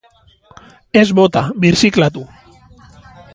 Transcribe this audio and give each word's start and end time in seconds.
Ez 1.01 1.11
bota, 1.19 1.43
birziklatu! 1.67 2.25